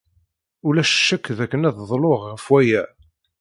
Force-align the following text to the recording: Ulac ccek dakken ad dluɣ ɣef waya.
Ulac 0.67 0.91
ccek 0.99 1.25
dakken 1.37 1.67
ad 1.69 1.77
dluɣ 1.89 2.21
ɣef 2.31 2.45
waya. 2.51 2.83